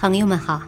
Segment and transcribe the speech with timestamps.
[0.00, 0.62] 朋友们好，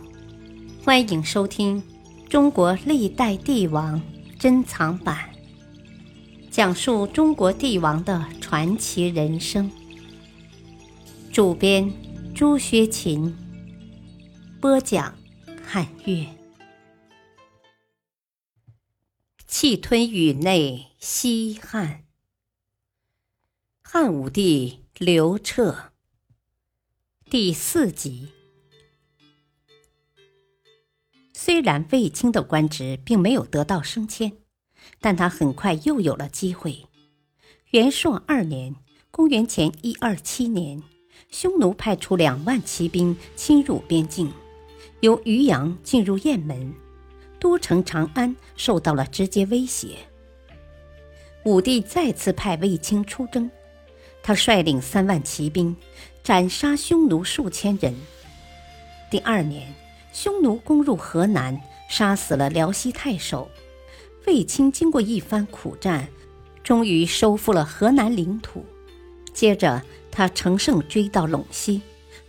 [0.84, 1.80] 欢迎收听
[2.29, 4.03] 《中国历代帝王
[4.41, 5.30] 珍藏版》，
[6.51, 9.71] 讲述中国帝王的传奇人生。
[11.32, 11.88] 主编
[12.35, 13.33] 朱学勤，
[14.61, 15.16] 播讲
[15.65, 16.27] 汉乐。
[19.47, 22.02] 气吞宇内西汉，
[23.80, 25.92] 汉武帝刘彻，
[27.30, 28.30] 第四集。
[31.43, 34.31] 虽然卫青的官职并没有得到升迁，
[35.01, 36.85] 但他很快又有了机会。
[37.71, 38.77] 元朔二年
[39.11, 40.83] （公元前一二七年），
[41.33, 44.31] 匈奴派出两万骑兵侵入边境，
[45.01, 46.75] 由渔阳进入雁门，
[47.39, 49.97] 都城长安受到了直接威胁。
[51.47, 53.51] 武帝再次派卫青出征，
[54.23, 55.75] 他率领三万骑兵，
[56.23, 57.97] 斩杀匈奴数千人。
[59.11, 59.80] 第二年。
[60.12, 63.48] 匈奴攻入河南，杀死了辽西太守
[64.27, 64.70] 卫青。
[64.70, 66.08] 经过一番苦战，
[66.62, 68.64] 终于收复了河南领土。
[69.33, 71.80] 接着，他乘胜追到陇西，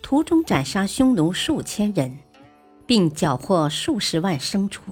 [0.01, 2.19] 途中斩杀匈奴数千人，
[2.85, 4.83] 并缴获数十万牲畜。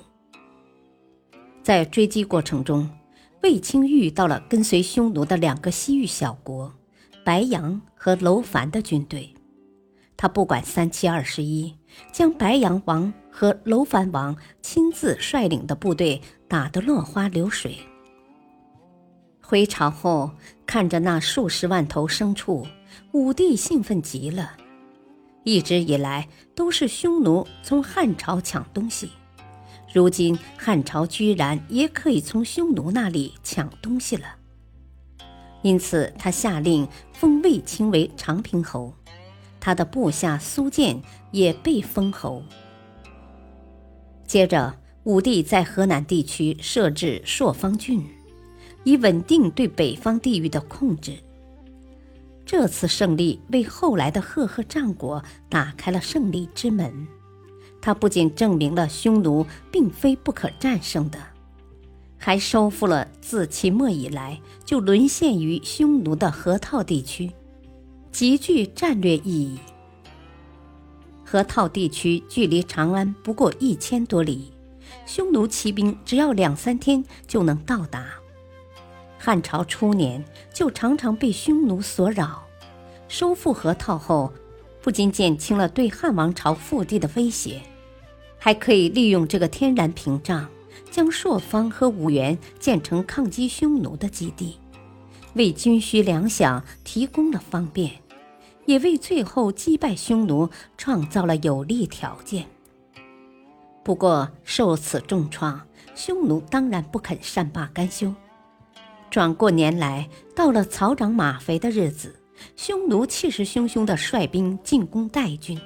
[1.62, 2.90] 在追击过程中，
[3.44, 6.74] 卫青遇到了跟随匈奴的两个西域小国——
[7.24, 9.34] 白羊和楼烦的军队。
[10.18, 11.76] 他不管三七二十一，
[12.12, 17.78] 将白羊王和楼烦王亲自率领的部队打得落花流水。
[19.42, 20.32] 回朝后，
[20.66, 22.68] 看着那数十万头牲畜，
[23.14, 24.54] 武帝兴奋极了。
[25.44, 29.10] 一直以来都是匈奴从汉朝抢东西，
[29.92, 34.36] 如今汉朝居然也可以从匈奴那里抢东西了。
[35.64, 38.94] 因此，他下令封卫青为长平侯。
[39.60, 42.44] 他的部下苏建也被封侯。
[44.26, 48.06] 接着，武帝在河南地区设置朔方郡，
[48.84, 51.14] 以稳定对北方地域的控制。
[52.46, 57.08] 这次胜利为后来的赫赫战国打开了胜利之门。
[57.82, 61.18] 他不仅证明了匈奴并非不可战胜的，
[62.18, 67.32] 还收复了自秦末以来就沦陷于匈奴的河套地区。
[68.12, 69.60] 极具战略意义。
[71.24, 74.52] 河套地区距离长安不过一千多里，
[75.06, 78.08] 匈奴骑兵只要两三天就能到达。
[79.18, 82.48] 汉朝初年就常常被匈奴所扰，
[83.08, 84.34] 收复河套后，
[84.82, 87.62] 不仅减轻了对汉王朝腹地的威胁，
[88.38, 90.50] 还可以利用这个天然屏障，
[90.90, 94.58] 将朔方和五原建成抗击匈奴的基地。
[95.34, 97.92] 为军需粮饷提供了方便，
[98.66, 102.46] 也为最后击败匈奴创造了有利条件。
[103.84, 105.62] 不过，受此重创，
[105.96, 108.14] 匈奴当然不肯善罢甘休。
[109.10, 112.20] 转过年来，到了草长马肥的日子，
[112.56, 115.60] 匈奴气势汹汹地率兵进攻代郡，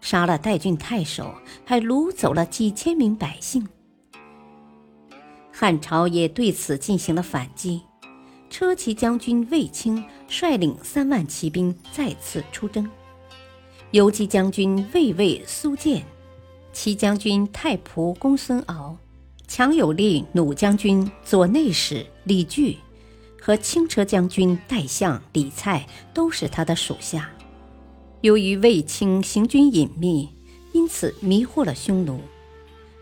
[0.00, 1.34] 杀了代郡太守，
[1.64, 3.66] 还掳走了几千名百姓。
[5.50, 7.82] 汉朝也对此进行了反击。
[8.56, 12.88] 车骑将军卫青率领三万骑兵再次出征，
[13.90, 16.04] 游击将军卫尉苏建、
[16.72, 18.96] 骑将军太仆公孙敖、
[19.48, 22.76] 强有力弩将军左内史李据
[23.42, 27.28] 和轻车将军代相李蔡都是他的属下。
[28.20, 30.28] 由于卫青行军隐秘，
[30.70, 32.20] 因此迷惑了匈奴。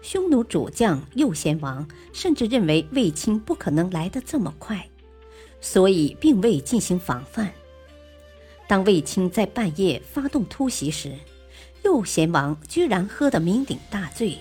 [0.00, 4.88] 匈奴主将右贤王甚至认为卫青不可能来得这么快。
[5.62, 7.50] 所以并未进行防范。
[8.68, 11.14] 当卫青在半夜发动突袭时，
[11.84, 14.36] 右贤王居然喝得酩酊大醉。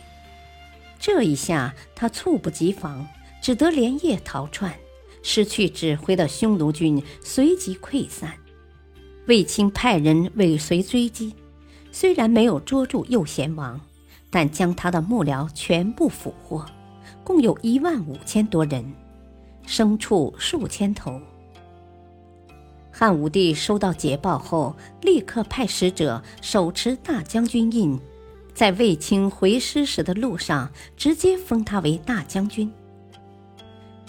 [1.00, 3.08] 这一下他猝不及防，
[3.42, 4.74] 只得连夜逃窜，
[5.24, 8.34] 失去指挥的匈奴军随即溃散。
[9.28, 11.34] 卫青派人尾随追击，
[11.92, 13.80] 虽然没有捉住右贤王，
[14.30, 16.66] 但将他的幕僚全部俘获，
[17.24, 18.94] 共有一万五千多人。
[19.68, 21.20] 牲畜数千头。
[22.92, 28.00] 汉武帝收到捷报后，立刻派使者手持大将军印，
[28.54, 32.72] 在卫青回师时的路上，直接封他为大将军。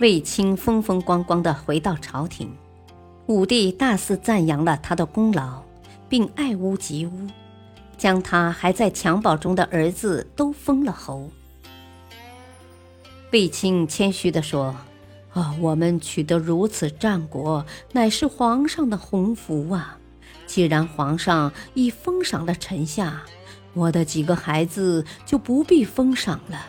[0.01, 2.53] 卫青风风光光地回到朝廷，
[3.27, 5.63] 武帝大肆赞扬了他的功劳，
[6.09, 7.29] 并爱屋及乌，
[7.97, 11.31] 将他还在襁褓中的儿子都封了侯。
[13.33, 14.75] 卫青谦虚地说。
[15.33, 15.55] 啊！
[15.61, 19.99] 我们取得如此战果，乃是皇上的鸿福啊！
[20.47, 23.23] 既然皇上已封赏了臣下，
[23.75, 26.67] 我的几个孩子就不必封赏了，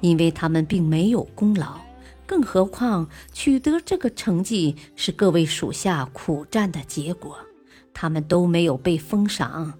[0.00, 1.80] 因为他们并没有功劳。
[2.26, 7.36] 更何况取得这个成绩是各位属下苦战的结果，
[7.92, 9.74] 他们都没有被封赏，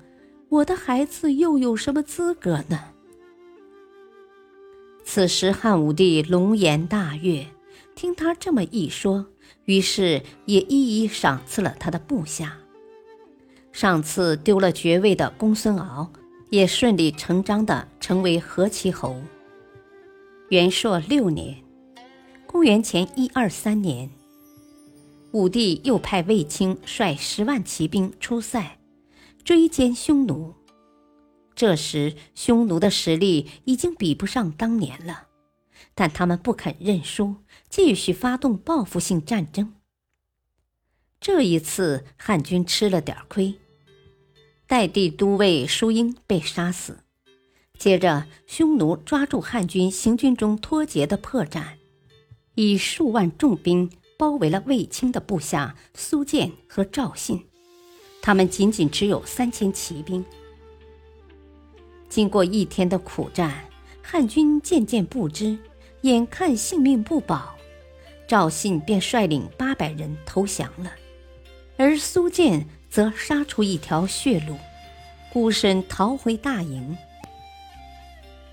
[0.48, 2.78] 我的孩子又有什么资格呢？
[5.04, 7.46] 此时汉武帝龙颜大悦，
[7.94, 9.26] 听他这么一说，
[9.64, 12.58] 于是也一一赏赐了他的部下。
[13.70, 16.12] 上次丢了爵位的公孙敖，
[16.50, 19.16] 也顺理成章地成为河齐侯。
[20.48, 21.56] 元朔六年。
[22.46, 24.10] 公元前一二三年，
[25.30, 28.78] 武帝又派卫青率十万骑兵出塞，
[29.42, 30.52] 追歼匈奴。
[31.54, 35.28] 这时，匈奴的实力已经比不上当年了，
[35.94, 37.36] 但他们不肯认输，
[37.68, 39.74] 继续发动报复性战争。
[41.20, 43.54] 这一次，汉军吃了点亏，
[44.66, 46.98] 代地都尉舒英被杀死。
[47.78, 51.78] 接着，匈奴抓住汉军行军中脱节的破绽。
[52.54, 57.46] 以数万重兵包围了卫青的部下苏建和赵信，
[58.20, 60.24] 他们仅仅只有三千骑兵。
[62.08, 63.64] 经过一天的苦战，
[64.02, 65.58] 汉军渐渐不支，
[66.02, 67.56] 眼看性命不保，
[68.28, 70.92] 赵信便率领八百人投降了，
[71.76, 74.56] 而苏建则杀出一条血路，
[75.32, 76.96] 孤身逃回大营。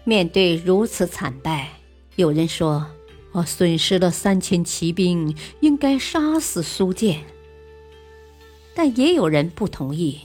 [0.03, 1.69] 面对如此惨败，
[2.15, 2.87] 有人说。
[3.31, 7.23] 我损失了三千骑兵，应该杀死苏建。
[8.73, 10.21] 但也有人不同意。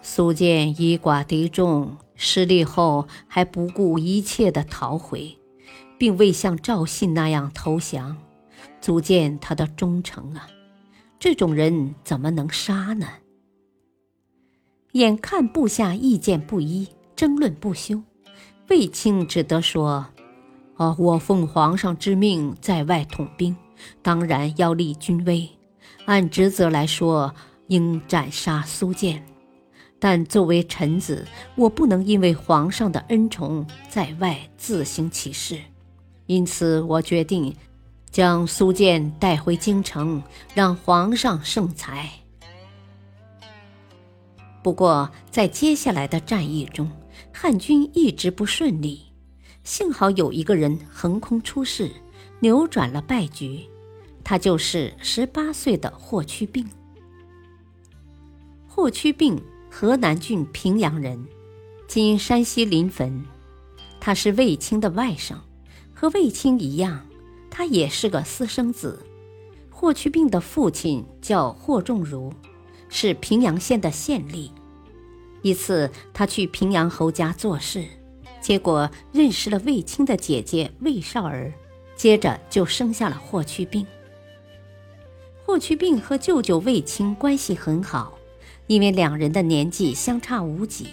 [0.00, 5.36] 苏建以寡敌众，失利后还不顾一切的逃回，
[6.02, 8.16] 并未像赵信那样投降，
[8.80, 10.48] 足见他的忠诚啊！
[11.16, 13.06] 这种人怎么能杀呢？
[14.94, 18.02] 眼看部下意见不一，争论不休，
[18.68, 20.04] 卫青只得说。
[20.74, 20.96] 啊！
[20.98, 23.56] 我奉皇上之命在外统兵，
[24.02, 25.48] 当然要立军威。
[26.06, 27.32] 按职责来说，
[27.68, 29.24] 应斩杀苏建。
[30.00, 31.24] 但作为臣子，
[31.54, 35.60] 我不能因为皇上的恩宠在外自行其事。
[36.32, 37.54] 因此，我决定
[38.10, 40.22] 将苏建带回京城，
[40.54, 42.10] 让皇上圣裁。
[44.62, 46.90] 不过，在接下来的战役中，
[47.34, 49.02] 汉军一直不顺利。
[49.62, 51.90] 幸好有一个人横空出世，
[52.40, 53.68] 扭转了败局。
[54.24, 56.66] 他就是十八岁的霍去病。
[58.66, 59.38] 霍去病，
[59.70, 61.26] 河南郡平阳人，
[61.86, 63.22] 今山西临汾。
[64.00, 65.36] 他是卫青的外甥，
[66.02, 67.06] 和卫青一样，
[67.48, 69.06] 他也是个私生子。
[69.70, 72.32] 霍去病的父亲叫霍仲儒，
[72.88, 74.50] 是平阳县的县吏。
[75.42, 77.84] 一次，他去平阳侯家做事。
[78.40, 81.52] 结果认识了卫青的姐姐卫少儿，
[81.94, 83.86] 接着就生下了霍去病。
[85.46, 88.18] 霍去病和舅舅卫青关系很好，
[88.66, 90.88] 因为两人的年纪相差无几。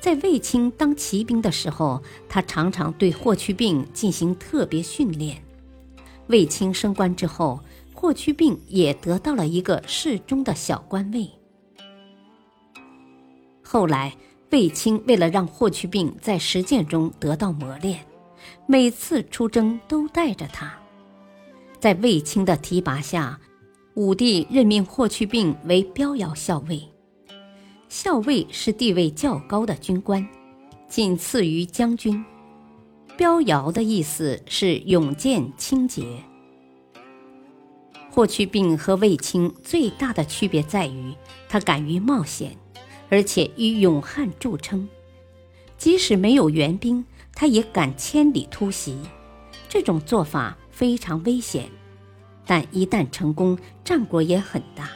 [0.00, 5.42] 在卫青当骑兵的时候，他常常对霍去病进行特别训练。
[6.28, 7.60] 卫青升官之后，
[7.92, 11.30] 霍去病也得到了一个侍中的小官位。
[13.62, 14.12] 后来。
[14.52, 18.04] 卫青为了让霍去病在实践中得到磨练，
[18.66, 20.76] 每次出征都带着他。
[21.78, 23.38] 在卫青的提拔下，
[23.94, 26.82] 武帝任命霍去病为标遥校尉。
[27.90, 30.24] 校尉是地位较高的军官，
[30.88, 32.24] 仅次于将军。
[33.16, 36.04] 标遥的意思是勇健清洁。
[38.08, 41.12] 霍去病和卫青最大的区别在于，
[41.48, 42.56] 他敢于冒险。
[43.08, 44.88] 而且以勇悍著称，
[45.76, 47.04] 即使没有援兵，
[47.34, 48.96] 他也敢千里突袭。
[49.68, 51.68] 这种做法非常危险，
[52.46, 54.88] 但一旦成功，战果也很大。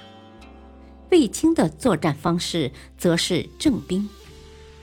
[1.15, 4.09] 卫青的作战方式则是正兵，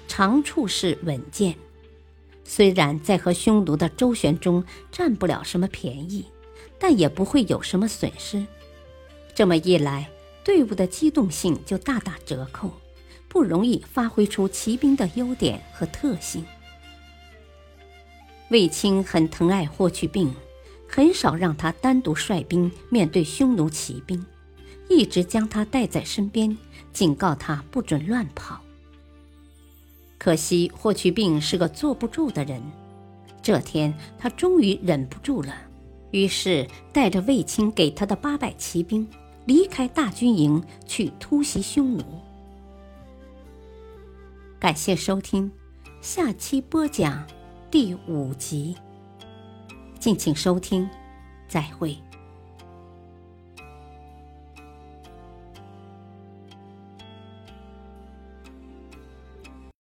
[0.08, 1.54] 长处是稳健。
[2.46, 6.26] 虽然在和匈奴的周旋中占不了什么便宜，
[6.80, 8.46] 但也不会有什么损失。
[9.36, 10.10] 这么一来，
[10.42, 12.72] 队伍的机动性就大打折扣。
[13.28, 16.46] 不容易发挥出骑兵的优点和特性。
[18.50, 20.34] 卫青很疼爱霍去病，
[20.88, 24.26] 很少让他单独率兵面对匈奴骑兵，
[24.92, 26.58] 一直将他带在身边，
[26.92, 28.60] 警告他不准乱跑。
[30.18, 32.62] 可惜霍去病是个坐不住的人，
[33.42, 35.56] 这天他终于忍不住了，
[36.12, 39.08] 于是带着卫青给他的八百骑兵
[39.46, 42.04] 离开大军营，去突袭匈奴。
[44.60, 45.52] 感谢收听。
[46.02, 47.26] 下期播讲
[47.70, 48.76] 第五集。
[50.00, 50.90] 敬请收听，
[51.48, 51.96] 再会。